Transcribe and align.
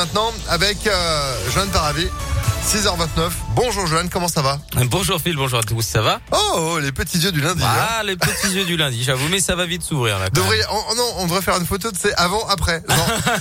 Maintenant, 0.00 0.32
avec 0.48 0.86
euh, 0.86 1.50
Joanne 1.50 1.70
6h29. 2.68 3.30
Bonjour 3.54 3.86
Joanne, 3.86 4.10
comment 4.10 4.28
ça 4.28 4.42
va 4.42 4.58
Bonjour 4.90 5.18
Phil, 5.22 5.34
bonjour 5.36 5.58
à 5.58 5.62
tous, 5.62 5.80
ça 5.80 6.02
va 6.02 6.20
oh, 6.32 6.36
oh, 6.74 6.78
les 6.78 6.92
petits 6.92 7.16
yeux 7.16 7.32
du 7.32 7.40
lundi. 7.40 7.62
hein. 7.64 7.86
Ah, 7.98 8.02
les 8.04 8.14
petits 8.14 8.48
yeux 8.54 8.66
du 8.66 8.76
lundi, 8.76 9.02
j'avoue, 9.02 9.26
mais 9.30 9.40
ça 9.40 9.56
va 9.56 9.64
vite 9.64 9.82
s'ouvrir 9.82 10.18
là. 10.18 10.28
Devrait, 10.28 10.60
on, 10.70 10.94
non, 10.94 11.10
on 11.20 11.24
devrait 11.26 11.40
faire 11.40 11.56
une 11.56 11.64
photo 11.64 11.90
de 11.90 11.96
c'est 11.96 12.14
avant, 12.16 12.46
après. 12.46 12.82
Non, 12.86 12.94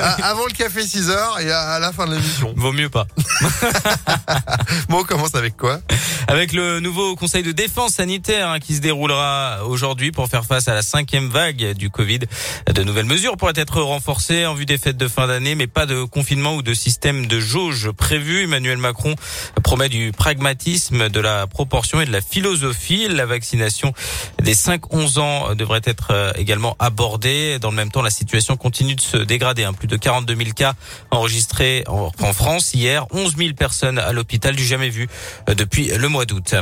à- 0.00 0.10
avant 0.28 0.46
le 0.46 0.52
café 0.52 0.82
6h 0.82 1.42
et 1.42 1.50
à, 1.50 1.62
à 1.72 1.78
la 1.80 1.92
fin 1.92 2.06
de 2.06 2.14
l'émission. 2.14 2.54
Vaut 2.56 2.72
mieux 2.72 2.90
pas. 2.90 3.06
Bon, 4.88 5.00
on 5.00 5.04
commence 5.04 5.34
avec 5.34 5.56
quoi 5.56 5.80
Avec 6.28 6.52
le 6.52 6.80
nouveau 6.80 7.14
conseil 7.16 7.42
de 7.42 7.52
défense 7.52 7.94
sanitaire 7.94 8.48
hein, 8.48 8.58
qui 8.60 8.74
se 8.76 8.80
déroulera 8.80 9.64
aujourd'hui 9.66 10.12
pour 10.12 10.28
faire 10.28 10.44
face 10.44 10.68
à 10.68 10.74
la 10.74 10.82
cinquième 10.82 11.28
vague 11.28 11.72
du 11.74 11.90
Covid. 11.90 12.20
De 12.72 12.82
nouvelles 12.84 13.06
mesures 13.06 13.36
pourraient 13.36 13.52
être 13.56 13.80
renforcées 13.82 14.46
en 14.46 14.54
vue 14.54 14.64
des 14.66 14.78
fêtes 14.78 14.96
de 14.96 15.08
fin 15.08 15.26
d'année, 15.26 15.54
mais 15.54 15.66
pas 15.66 15.86
de 15.86 16.04
confinement 16.04 16.54
ou 16.54 16.62
de 16.62 16.72
système 16.74 17.26
de 17.26 17.40
jauge 17.40 17.90
prévu. 17.90 18.44
Emmanuel 18.44 18.78
Macron 18.78 19.07
promet 19.62 19.88
du 19.88 20.12
pragmatisme, 20.12 21.08
de 21.08 21.20
la 21.20 21.46
proportion 21.46 22.00
et 22.00 22.06
de 22.06 22.12
la 22.12 22.20
philosophie. 22.20 23.08
La 23.08 23.26
vaccination 23.26 23.92
des 24.42 24.54
5-11 24.54 25.18
ans 25.18 25.54
devrait 25.54 25.80
être 25.84 26.08
euh, 26.10 26.32
également 26.36 26.76
abordée. 26.78 27.58
Dans 27.58 27.70
le 27.70 27.76
même 27.76 27.90
temps, 27.90 28.02
la 28.02 28.10
situation 28.10 28.56
continue 28.56 28.94
de 28.94 29.00
se 29.00 29.16
dégrader. 29.16 29.64
hein. 29.64 29.72
Plus 29.72 29.88
de 29.88 29.96
42 29.96 30.36
000 30.36 30.50
cas 30.54 30.74
enregistrés 31.10 31.84
en 31.86 32.32
France 32.32 32.74
hier. 32.74 33.06
11 33.12 33.36
000 33.36 33.54
personnes 33.54 33.98
à 33.98 34.12
l'hôpital 34.12 34.54
du 34.56 34.64
jamais 34.64 34.88
vu 34.88 35.08
euh, 35.48 35.54
depuis 35.54 35.88
le 35.88 36.08
mois 36.08 36.24
d'août. 36.24 36.54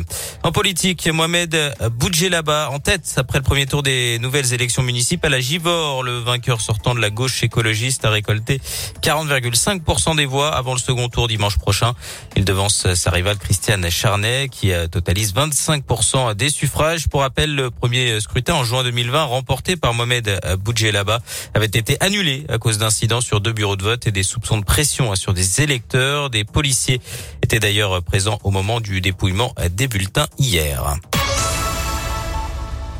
En 0.42 0.52
politique, 0.52 1.06
Mohamed 1.08 1.56
Boudjelaba 1.92 2.70
en 2.70 2.78
tête 2.78 3.14
après 3.16 3.38
le 3.38 3.44
premier 3.44 3.66
tour 3.66 3.82
des 3.82 4.18
nouvelles 4.18 4.52
élections 4.52 4.82
municipales 4.82 5.34
à 5.34 5.40
Givors. 5.40 6.02
Le 6.02 6.18
vainqueur 6.18 6.60
sortant 6.60 6.94
de 6.94 7.00
la 7.00 7.10
gauche 7.10 7.42
écologiste 7.42 8.04
a 8.04 8.10
récolté 8.10 8.60
40,5% 9.02 10.16
des 10.16 10.26
voix 10.26 10.54
avant 10.54 10.72
le 10.72 10.78
second 10.78 11.08
tour 11.08 11.28
dimanche 11.28 11.58
prochain. 11.58 11.94
Il 12.36 12.44
devance 12.44 12.92
sa 12.94 13.10
rivale 13.10 13.38
Christiane 13.38 13.88
Charnet 13.90 14.48
qui 14.50 14.72
euh, 14.72 14.86
totalise 14.86 15.34
25% 15.34 16.34
des 16.34 16.50
suffrages. 16.50 17.08
Pour 17.08 17.22
rappel, 17.22 17.54
le 17.54 17.70
premier 17.70 18.20
scrutin 18.20 18.54
en 18.54 18.64
juin 18.64 18.84
2020 18.84 19.24
remporté 19.24 19.76
par 19.76 19.94
Mohamed 19.94 20.40
Boudjelaba 20.62 21.20
avait 21.54 21.66
été 21.66 21.96
annulé 22.00 22.44
à 22.48 22.58
cause 22.58 22.78
d'incidents 22.78 23.20
sur 23.22 23.40
deux 23.40 23.52
bureaux 23.52 23.76
de 23.76 23.82
vote 23.82 24.06
et 24.06 24.12
des 24.12 24.22
soupçons 24.22 24.58
de 24.58 24.64
pression 24.64 25.14
sur 25.14 25.32
des 25.32 25.62
électeurs. 25.62 26.28
Des 26.28 26.44
policiers 26.44 27.00
étaient 27.42 27.60
d'ailleurs 27.60 28.02
présents 28.02 28.38
au 28.44 28.50
moment 28.50 28.80
du 28.80 29.00
dépouillement 29.00 29.54
des 29.70 29.88
bulletins 29.88 30.26
hier. 30.38 30.98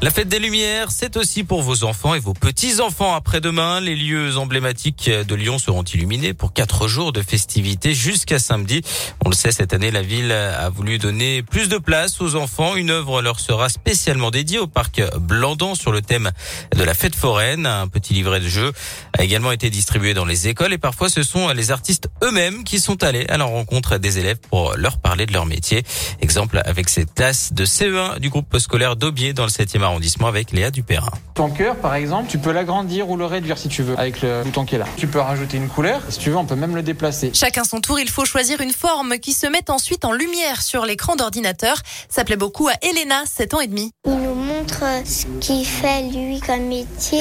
La 0.02 0.11
fête 0.11 0.28
des 0.28 0.39
Lumières, 0.39 0.91
c'est 0.91 1.16
aussi 1.16 1.42
pour 1.42 1.62
vos 1.62 1.83
enfants 1.84 2.14
et 2.14 2.19
vos 2.19 2.34
petits-enfants. 2.34 3.14
Après-demain, 3.14 3.80
les 3.80 3.97
lieux 3.97 4.36
emblématiques 4.36 5.08
de 5.08 5.34
Lyon 5.34 5.58
seront 5.58 5.84
illuminés 5.84 6.34
pour 6.34 6.52
quatre 6.52 6.86
jours 6.86 7.14
de 7.14 7.22
festivités 7.22 7.94
jusqu'à 7.94 8.39
samedi. 8.39 8.83
On 9.24 9.30
le 9.30 9.34
sait, 9.34 9.52
cette 9.52 9.72
année, 9.72 9.91
la 9.91 10.02
ville 10.02 10.33
a 10.33 10.69
voulu 10.69 10.98
donner 10.98 11.42
plus 11.42 11.70
de 11.70 11.78
place 11.78 12.20
aux 12.20 12.36
enfants. 12.36 12.77
Une 12.77 12.91
œuvre 12.91 13.22
leur 13.22 13.41
sera 13.41 13.70
spécialement 13.70 14.30
dédiée 14.30 14.58
au 14.58 14.67
parc 14.67 15.00
Blandan 15.19 15.74
sur 15.74 15.92
le 15.92 16.02
thème 16.02 16.30
de 16.77 16.84
la 16.84 16.92
fête 16.92 17.17
foraine. 17.17 17.64
Un 17.64 17.89
petit 17.89 18.12
livret 18.12 18.41
de 18.41 18.48
jeu 18.48 18.72
a 19.19 19.24
également 19.24 19.50
été 19.50 19.70
distribué 19.70 20.12
dans 20.12 20.27
les 20.27 20.47
écoles 20.47 20.74
et 20.74 20.78
parfois 20.78 21.08
ce 21.08 21.22
sont 21.22 21.48
les 21.48 21.70
artistes 21.70 22.11
eux-mêmes 22.22 22.64
qui 22.64 22.80
sont 22.80 23.02
allés 23.02 23.24
à 23.28 23.39
la 23.39 23.44
rencontre 23.44 23.97
des 23.97 24.19
élèves 24.19 24.39
pour 24.50 24.77
leur 24.77 24.98
parler 24.98 25.24
de 25.24 25.33
leur 25.33 25.47
métier. 25.47 25.84
Exemple 26.20 26.61
avec 26.67 26.91
cette 26.91 27.14
classe 27.14 27.55
de 27.55 27.64
CE1 27.64 28.19
du 28.19 28.28
groupe 28.28 28.58
scolaire 28.58 28.97
d'Aubier 28.97 29.33
dans 29.33 29.44
le 29.44 29.50
7e 29.50 29.86
arrondissement 29.87 30.27
avec 30.27 30.53
Léa 30.53 30.70
Dupérin. 30.70 31.11
Ton 31.34 31.51
cœur, 31.51 31.77
par 31.77 31.95
exemple, 31.95 32.29
tu 32.29 32.39
peux 32.39 32.53
l'agrandir 32.53 33.11
ou 33.11 33.17
le 33.17 33.25
réduire 33.25 33.59
si 33.59 33.69
tu 33.69 33.83
veux 33.83 33.98
avec 33.98 34.23
le 34.23 34.42
bouton 34.45 34.65
qui 34.65 34.75
est 34.75 34.79
là. 34.79 34.87
Tu 34.97 35.06
peux 35.06 35.20
rajouter 35.20 35.56
une 35.56 35.69
couleur. 35.69 36.01
Si 36.09 36.19
tu 36.19 36.31
veux, 36.31 36.37
on 36.37 36.45
peut 36.45 36.55
même 36.55 36.75
le 36.75 36.83
déplacer. 36.83 37.31
Chacun 37.34 37.65
son 37.65 37.81
tour, 37.81 37.98
il 37.98 38.09
faut 38.09 38.25
choisir 38.25 38.61
une 38.61 38.73
forme 38.73 39.19
qui 39.19 39.33
se 39.33 39.47
met 39.47 39.70
ensuite 39.70 40.05
en 40.05 40.12
lumière 40.12 40.62
sur 40.62 40.87
l'écran 40.87 41.17
d'ordinateur. 41.17 41.77
Ça 42.09 42.25
plaît 42.25 42.37
beaucoup 42.37 42.69
à 42.69 42.75
Elena, 42.83 43.25
7 43.27 43.55
ans 43.55 43.61
et 43.61 43.67
demi. 43.67 43.92
Il 44.07 44.17
nous 44.17 44.36
montre 44.67 44.84
ce 45.05 45.27
qu'il 45.41 45.64
fait 45.64 46.02
lui 46.02 46.41
comme 46.41 46.67
métier 46.67 47.20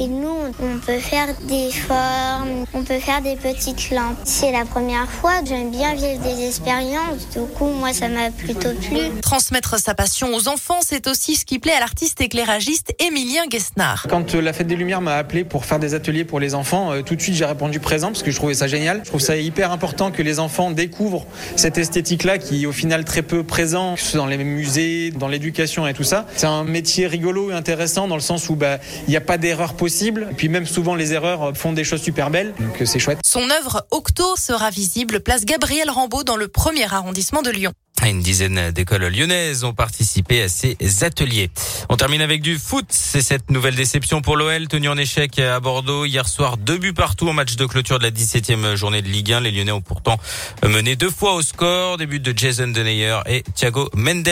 et 0.00 0.06
nous 0.06 0.36
on 0.60 0.78
peut 0.78 0.98
faire 0.98 1.28
des 1.46 1.70
formes, 1.70 2.64
on 2.72 2.82
peut 2.82 2.98
faire 2.98 3.20
des 3.20 3.36
petites 3.36 3.90
lampes. 3.90 4.16
C'est 4.24 4.52
la 4.52 4.64
première 4.64 5.10
fois, 5.10 5.32
j'aime 5.46 5.70
bien 5.70 5.94
vivre 5.94 6.22
des 6.22 6.46
expériences, 6.46 7.28
du 7.32 7.40
coup 7.54 7.66
moi 7.66 7.92
ça 7.92 8.08
m'a 8.08 8.30
plutôt 8.30 8.70
plu. 8.80 9.20
Transmettre 9.20 9.78
sa 9.78 9.94
passion 9.94 10.34
aux 10.34 10.48
enfants, 10.48 10.78
c'est 10.80 11.06
aussi 11.08 11.36
ce 11.36 11.44
qui 11.44 11.58
plaît 11.58 11.72
à 11.72 11.80
l'artiste 11.80 12.20
éclairagiste 12.20 12.94
Émilien 12.98 13.46
Guesnard. 13.48 14.06
Quand 14.08 14.34
euh, 14.34 14.40
la 14.40 14.52
Fête 14.52 14.66
des 14.66 14.76
Lumières 14.76 15.02
m'a 15.02 15.16
appelé 15.16 15.44
pour 15.44 15.64
faire 15.64 15.78
des 15.78 15.94
ateliers 15.94 16.24
pour 16.24 16.40
les 16.40 16.54
enfants, 16.54 16.92
euh, 16.92 17.02
tout 17.02 17.16
de 17.16 17.20
suite 17.20 17.34
j'ai 17.34 17.44
répondu 17.44 17.80
présent 17.80 18.08
parce 18.08 18.22
que 18.22 18.30
je 18.30 18.36
trouvais 18.36 18.54
ça 18.54 18.66
génial. 18.66 19.02
Je 19.04 19.08
trouve 19.08 19.20
ça 19.20 19.36
hyper 19.36 19.72
important 19.72 20.10
que 20.10 20.22
les 20.22 20.38
enfants 20.38 20.70
découvrent 20.70 21.26
cette 21.56 21.76
esthétique-là 21.76 22.38
qui 22.38 22.62
est 22.62 22.66
au 22.66 22.72
final 22.72 23.04
très 23.04 23.22
peu 23.22 23.42
présent, 23.42 23.94
que 23.94 24.00
ce 24.00 24.12
soit 24.12 24.18
dans 24.18 24.26
les 24.26 24.38
musées, 24.38 25.10
dans 25.10 25.28
l'éducation 25.28 25.86
et 25.86 25.92
tout 25.92 26.04
ça. 26.04 26.26
C'est 26.36 26.46
un 26.46 26.64
métier 26.78 27.08
rigolo 27.08 27.50
et 27.50 27.54
intéressant 27.54 28.06
dans 28.06 28.14
le 28.14 28.20
sens 28.20 28.48
où 28.48 28.54
bah, 28.54 28.78
il 29.08 29.10
n'y 29.10 29.16
a 29.16 29.20
pas 29.20 29.36
d'erreur 29.36 29.74
possible. 29.74 30.28
Et 30.30 30.34
puis 30.34 30.48
même 30.48 30.64
souvent 30.64 30.94
les 30.94 31.12
erreurs 31.12 31.42
euh, 31.42 31.52
font 31.52 31.72
des 31.72 31.82
choses 31.82 32.00
super 32.00 32.30
belles, 32.30 32.54
donc 32.60 32.80
euh, 32.80 32.86
c'est 32.86 33.00
chouette. 33.00 33.18
Son 33.24 33.50
œuvre 33.50 33.84
Octo 33.90 34.36
sera 34.36 34.70
visible 34.70 35.18
place 35.18 35.44
Gabriel 35.44 35.90
Rambaud 35.90 36.22
dans 36.22 36.36
le 36.36 36.46
premier 36.46 36.84
arrondissement 36.84 37.42
de 37.42 37.50
Lyon. 37.50 37.72
Une 38.06 38.22
dizaine 38.22 38.70
d'écoles 38.70 39.08
lyonnaises 39.08 39.64
ont 39.64 39.74
participé 39.74 40.42
à 40.42 40.48
ces 40.48 40.76
ateliers. 41.02 41.50
On 41.90 41.96
termine 41.96 42.22
avec 42.22 42.40
du 42.40 42.56
foot. 42.56 42.86
C'est 42.88 43.20
cette 43.20 43.50
nouvelle 43.50 43.74
déception 43.74 44.22
pour 44.22 44.36
l'OL, 44.36 44.66
tenu 44.66 44.88
en 44.88 44.96
échec 44.96 45.38
à 45.38 45.60
Bordeaux 45.60 46.06
hier 46.06 46.26
soir. 46.26 46.56
Deux 46.56 46.78
buts 46.78 46.94
partout 46.94 47.28
en 47.28 47.34
match 47.34 47.56
de 47.56 47.66
clôture 47.66 47.98
de 47.98 48.04
la 48.04 48.10
17e 48.10 48.76
journée 48.76 49.02
de 49.02 49.08
Ligue 49.08 49.32
1. 49.32 49.40
Les 49.40 49.50
Lyonnais 49.50 49.72
ont 49.72 49.82
pourtant 49.82 50.18
mené 50.66 50.96
deux 50.96 51.10
fois 51.10 51.34
au 51.34 51.42
score. 51.42 51.98
Des 51.98 52.06
buts 52.06 52.20
de 52.20 52.32
Jason 52.34 52.68
Denayer 52.68 53.18
et 53.26 53.42
Thiago 53.54 53.90
Mendes. 53.94 54.28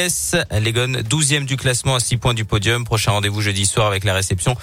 Les 0.58 0.72
Gones, 0.72 1.02
12e 1.02 1.44
du 1.44 1.58
classement 1.58 1.96
à 1.96 2.00
6 2.00 2.16
points 2.16 2.34
du 2.34 2.46
podium. 2.46 2.84
Prochain 2.84 3.10
rendez-vous 3.10 3.42
jeudi 3.42 3.66
soir 3.66 3.88
avec 3.88 4.04
la 4.04 4.14
réception 4.14 4.56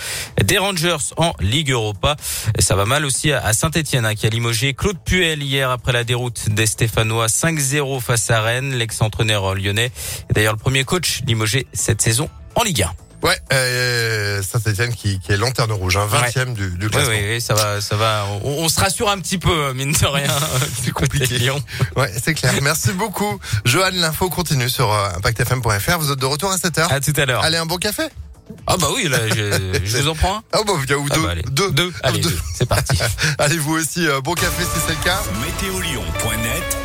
des 0.43 0.57
Rangers 0.57 0.97
en 1.17 1.33
Ligue 1.39 1.71
Europa. 1.71 2.15
Ça 2.57 2.75
va 2.75 2.85
mal 2.85 3.05
aussi 3.05 3.31
à 3.31 3.53
Saint-Etienne 3.53 4.09
qui 4.15 4.25
a 4.25 4.29
limogé 4.29 4.73
Claude 4.73 4.97
Puel 5.05 5.43
hier 5.43 5.69
après 5.69 5.91
la 5.91 6.03
déroute 6.03 6.49
des 6.49 6.65
Stéphanois 6.65 7.27
5-0 7.27 8.01
face 8.01 8.31
à 8.31 8.41
Rennes. 8.41 8.73
L'ex-entraîneur 8.93 9.55
lyonnais 9.55 9.91
est 10.29 10.33
d'ailleurs 10.33 10.53
le 10.53 10.59
premier 10.59 10.83
coach 10.83 11.21
limogé 11.25 11.65
cette 11.73 12.01
saison 12.01 12.29
en 12.55 12.61
Ligue 12.63 12.83
1. 12.83 12.91
Ouais, 13.23 13.39
euh, 13.53 14.43
Saint-Etienne 14.43 14.93
qui, 14.93 15.19
qui 15.19 15.31
est 15.31 15.37
lanterne 15.37 15.71
rouge, 15.71 15.97
hein, 15.97 16.07
20e 16.11 16.53
du, 16.53 16.69
du 16.77 16.85
Oui, 16.85 16.91
classement. 16.91 17.09
oui, 17.11 17.23
oui, 17.29 17.41
ça 17.41 17.53
va, 17.55 17.81
ça 17.81 17.95
va. 17.95 18.25
On, 18.43 18.49
on 18.65 18.69
se 18.69 18.79
rassure 18.79 19.09
un 19.09 19.17
petit 19.17 19.37
peu, 19.39 19.73
mine 19.73 19.93
de 19.93 20.05
rien. 20.05 20.29
C'est 20.83 20.91
compliqué. 20.91 21.39
Lyon. 21.39 21.63
Ouais, 21.95 22.11
c'est 22.23 22.33
clair. 22.35 22.53
Merci 22.61 22.91
beaucoup. 22.91 23.39
Johan, 23.65 23.89
l'info 23.93 24.29
continue 24.29 24.69
sur 24.69 24.91
euh, 24.93 25.07
impactfm.fr. 25.15 25.97
Vous 25.99 26.11
êtes 26.11 26.19
de 26.19 26.25
retour 26.25 26.51
à 26.51 26.57
7h. 26.57 26.91
À 26.93 26.99
tout 26.99 27.13
à 27.15 27.25
l'heure. 27.25 27.43
Allez, 27.43 27.57
un 27.57 27.65
bon 27.65 27.77
café 27.77 28.03
Ah 28.67 28.75
bah 28.77 28.87
oui, 28.93 29.07
là, 29.07 29.17
je, 29.29 29.79
je 29.85 29.97
vous 30.01 30.07
en 30.09 30.15
prends 30.15 30.35
un. 30.37 30.43
Ah 30.51 30.59
bah, 30.67 30.73
ou 30.73 30.85
deux. 30.85 30.95
Ah 31.11 31.17
bah, 31.23 31.29
allez. 31.31 31.43
deux. 31.49 31.71
Deux. 31.71 31.93
Allez, 32.03 32.19
Deux. 32.19 32.29
deux. 32.29 32.39
C'est 32.53 32.67
parti. 32.67 32.97
Allez, 33.39 33.57
vous 33.57 33.73
aussi, 33.73 34.05
euh, 34.05 34.19
bon 34.21 34.33
café 34.33 34.63
si 34.63 34.79
c'est 34.85 34.95
le 34.97 35.03
cas. 35.03 35.21
Météolion.net 35.41 36.77